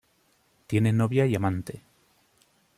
Tiene 0.65 0.91
novia 0.93 1.27
y 1.27 1.35
amante. 1.35 1.83